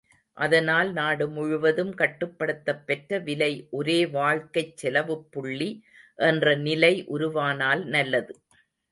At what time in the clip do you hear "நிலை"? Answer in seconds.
6.59-6.93